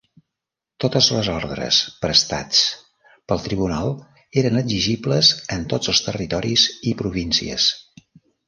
[0.83, 2.63] Totes les ordres prestats
[3.33, 3.93] pel Tribunal
[4.43, 7.73] eren exigibles en tots els territoris i províncies.